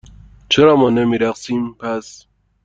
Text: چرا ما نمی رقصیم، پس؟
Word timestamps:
چرا 0.49 0.75
ما 0.75 0.89
نمی 0.89 1.17
رقصیم، 1.17 1.73
پس؟ 1.79 2.25